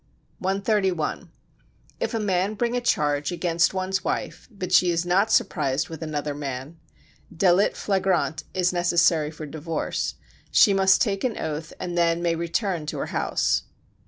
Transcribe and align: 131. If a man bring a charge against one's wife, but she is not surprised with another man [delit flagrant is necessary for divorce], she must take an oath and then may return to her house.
131. 0.39 1.29
If 1.99 2.15
a 2.15 2.19
man 2.19 2.55
bring 2.55 2.75
a 2.75 2.81
charge 2.81 3.31
against 3.31 3.71
one's 3.75 4.03
wife, 4.03 4.47
but 4.49 4.71
she 4.73 4.89
is 4.89 5.05
not 5.05 5.31
surprised 5.31 5.89
with 5.89 6.01
another 6.01 6.33
man 6.33 6.79
[delit 7.31 7.75
flagrant 7.75 8.43
is 8.51 8.73
necessary 8.73 9.29
for 9.29 9.45
divorce], 9.45 10.15
she 10.49 10.73
must 10.73 11.03
take 11.03 11.23
an 11.23 11.37
oath 11.37 11.71
and 11.79 11.95
then 11.95 12.23
may 12.23 12.33
return 12.35 12.87
to 12.87 12.97
her 12.97 13.05
house. 13.13 13.61